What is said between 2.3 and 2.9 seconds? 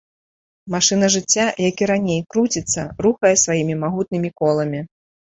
круціцца,